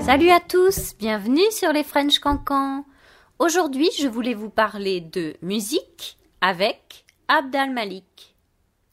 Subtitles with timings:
[0.00, 2.86] Salut à tous, bienvenue sur les French Cancans.
[3.38, 8.34] Aujourd'hui, je voulais vous parler de musique avec Abdal Malik.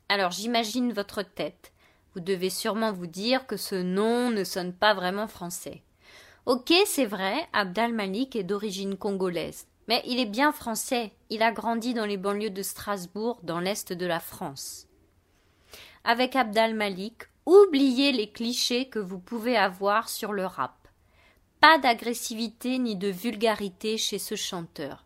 [0.10, 1.72] Alors, j'imagine votre tête.
[2.14, 5.84] Vous devez sûrement vous dire que ce nom ne sonne pas vraiment français.
[6.46, 9.68] Ok, c'est vrai, Abdal Malik est d'origine congolaise.
[9.88, 11.12] Mais il est bien français.
[11.30, 14.88] Il a grandi dans les banlieues de Strasbourg, dans l'est de la France.
[16.08, 20.88] Avec Abdal Malik, oubliez les clichés que vous pouvez avoir sur le rap.
[21.60, 25.04] Pas d'agressivité ni de vulgarité chez ce chanteur.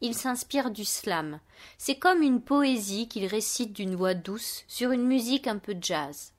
[0.00, 1.40] Il s'inspire du slam.
[1.76, 6.32] C'est comme une poésie qu'il récite d'une voix douce sur une musique un peu jazz.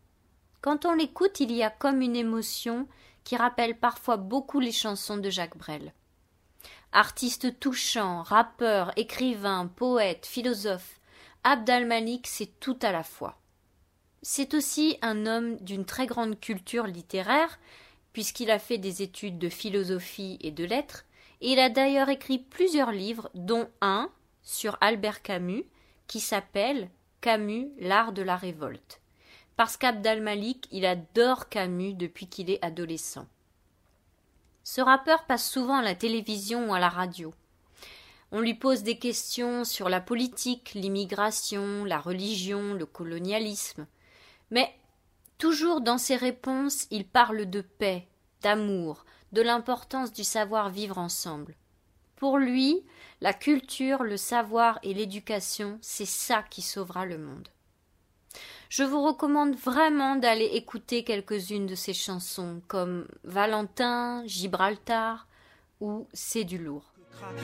[0.62, 2.88] Quand on l'écoute, il y a comme une émotion
[3.24, 5.94] qui rappelle parfois beaucoup les chansons de Jacques Brel.
[6.92, 11.00] Artiste touchant, rappeur, écrivain, poète, philosophe,
[11.44, 13.38] Abd al-Malik, c'est tout à la fois.
[14.24, 17.60] C'est aussi un homme d'une très grande culture littéraire,
[18.14, 21.06] puisqu'il a fait des études de philosophie et de lettres,
[21.42, 24.12] et il a d'ailleurs écrit plusieurs livres, dont un
[24.44, 25.66] sur Albert Camus,
[26.06, 29.02] qui s'appelle Camus, l'art de la révolte.
[29.56, 33.28] Parce qu'Abd al-Malik, il adore Camus depuis qu'il est adolescent.
[34.64, 37.34] Ce rappeur passe souvent à la télévision ou à la radio.
[38.32, 43.88] On lui pose des questions sur la politique, l'immigration, la religion, le colonialisme.
[44.52, 44.74] Mais
[45.38, 48.08] toujours dans ses réponses, il parle de paix,
[48.42, 51.56] d'amour, de l'importance du savoir vivre ensemble.
[52.18, 52.84] Pour lui,
[53.22, 57.48] la culture, le savoir et l'éducation, c'est ça qui sauvera le monde.
[58.70, 65.28] Je vous recommande vraiment d'aller écouter quelques-unes de ses chansons, comme Valentin, Gibraltar
[65.82, 66.94] ou C'est du lourd.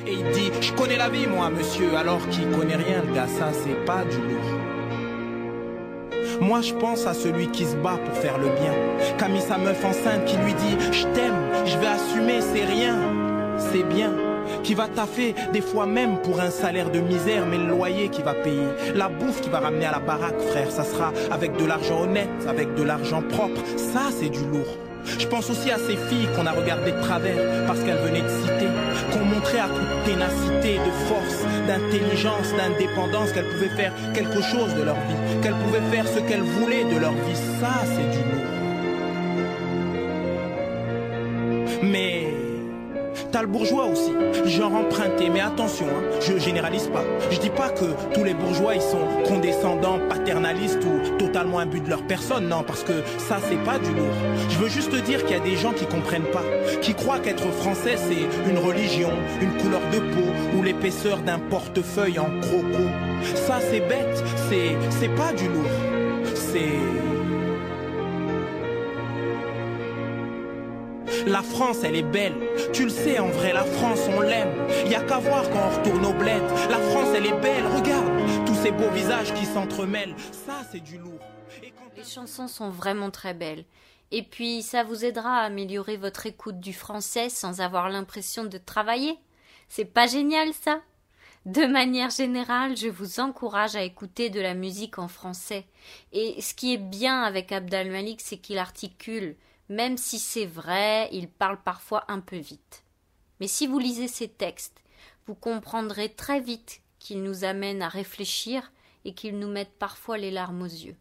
[0.05, 3.51] Et il dit Je connais la vie, moi, monsieur, alors qu'il connaît rien, le ça,
[3.51, 4.76] c'est pas du lourd.
[6.41, 8.73] Moi je pense à celui qui se bat pour faire le bien.
[9.17, 12.95] Camille sa meuf enceinte qui lui dit Je t'aime, je vais assumer, c'est rien,
[13.57, 14.13] c'est bien
[14.63, 18.21] qui va taffer des fois même pour un salaire de misère, mais le loyer qui
[18.21, 21.65] va payer, la bouffe qui va ramener à la baraque, frère, ça sera avec de
[21.65, 23.61] l'argent honnête, avec de l'argent propre.
[23.75, 24.86] Ça, c'est du lourd.
[25.19, 28.29] Je pense aussi à ces filles qu'on a regardées de travers parce qu'elles venaient de
[28.29, 28.69] citer,
[29.11, 34.83] qu'on montrait à toute ténacité, de force, d'intelligence, d'indépendance qu'elles pouvaient faire quelque chose de
[34.83, 37.35] leur vie, qu'elles pouvaient faire ce qu'elles voulaient de leur vie.
[37.59, 38.47] Ça, c'est du lourd.
[41.83, 42.26] Mais
[43.31, 44.13] T'as le bourgeois aussi,
[44.45, 47.03] genre emprunté, mais attention, hein, je généralise pas.
[47.29, 51.89] Je dis pas que tous les bourgeois ils sont condescendants, paternalistes ou totalement imbus de
[51.89, 54.13] leur personne, non, parce que ça c'est pas du lourd.
[54.49, 56.43] Je veux juste dire qu'il y a des gens qui comprennent pas,
[56.81, 59.11] qui croient qu'être français c'est une religion,
[59.41, 62.87] une couleur de peau ou l'épaisseur d'un portefeuille en croco.
[63.35, 65.69] Ça c'est bête, c'est c'est pas du lourd.
[66.33, 67.06] C'est
[71.27, 72.35] La France, elle est belle.
[72.71, 74.65] Tu le sais, en vrai, la France, on l'aime.
[74.89, 76.41] Y a qu'à voir quand on retourne au bled.
[76.69, 77.65] La France, elle est belle.
[77.67, 80.15] Regarde tous ces beaux visages qui s'entremêlent.
[80.31, 81.19] Ça, c'est du lourd.
[81.97, 83.65] Les chansons sont vraiment très belles.
[84.11, 88.57] Et puis, ça vous aidera à améliorer votre écoute du français sans avoir l'impression de
[88.57, 89.19] travailler.
[89.67, 90.79] C'est pas génial, ça?
[91.47, 95.65] De manière générale, je vous encourage à écouter de la musique en français.
[96.11, 99.37] Et ce qui est bien avec Abdal Malik, c'est qu'il articule.
[99.69, 102.83] Même si c'est vrai, il parle parfois un peu vite.
[103.39, 104.81] Mais si vous lisez ses textes,
[105.25, 108.69] vous comprendrez très vite qu'il nous amène à réfléchir
[109.05, 110.97] et qu'il nous mette parfois les larmes aux yeux.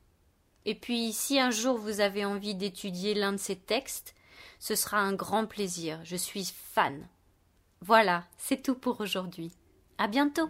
[0.64, 4.14] Et puis, si un jour vous avez envie d'étudier l'un de ses textes,
[4.60, 5.98] ce sera un grand plaisir.
[6.04, 7.08] Je suis fan.
[7.80, 9.50] Voilà, c'est tout pour aujourd'hui.
[9.98, 10.48] À bientôt.